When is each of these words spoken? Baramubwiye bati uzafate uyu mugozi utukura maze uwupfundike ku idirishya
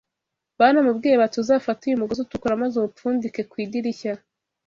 Baramubwiye 0.59 1.15
bati 1.21 1.37
uzafate 1.43 1.81
uyu 1.83 1.99
mugozi 2.01 2.19
utukura 2.21 2.61
maze 2.61 2.75
uwupfundike 2.77 3.41
ku 3.49 3.55
idirishya 3.65 4.13